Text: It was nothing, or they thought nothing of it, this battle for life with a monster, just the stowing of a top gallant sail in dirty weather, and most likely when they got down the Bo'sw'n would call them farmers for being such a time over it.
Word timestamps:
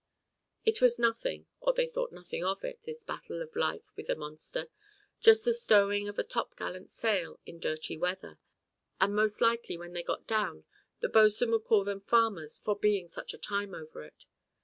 It 0.65 0.81
was 0.81 0.97
nothing, 0.97 1.45
or 1.59 1.73
they 1.73 1.85
thought 1.85 2.11
nothing 2.11 2.43
of 2.43 2.63
it, 2.63 2.79
this 2.85 3.03
battle 3.03 3.45
for 3.45 3.59
life 3.59 3.83
with 3.95 4.09
a 4.09 4.15
monster, 4.15 4.65
just 5.19 5.45
the 5.45 5.53
stowing 5.53 6.07
of 6.07 6.17
a 6.17 6.23
top 6.23 6.55
gallant 6.55 6.89
sail 6.89 7.39
in 7.45 7.59
dirty 7.59 7.97
weather, 7.99 8.39
and 8.99 9.13
most 9.15 9.41
likely 9.41 9.77
when 9.77 9.93
they 9.93 10.01
got 10.01 10.25
down 10.25 10.63
the 11.01 11.07
Bo'sw'n 11.07 11.51
would 11.51 11.65
call 11.65 11.83
them 11.83 12.01
farmers 12.01 12.57
for 12.57 12.75
being 12.75 13.07
such 13.07 13.35
a 13.35 13.37
time 13.37 13.75
over 13.75 14.01
it. 14.01 14.25